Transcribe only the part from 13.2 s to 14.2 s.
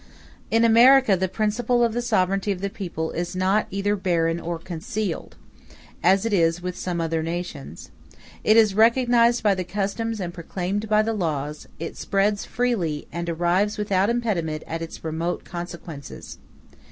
arrives without